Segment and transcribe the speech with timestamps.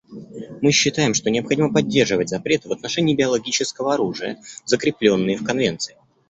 [0.61, 5.95] Мы считаем, что необходимо поддерживать запреты в отношении биологического оружия, закрепленные в Конвенции.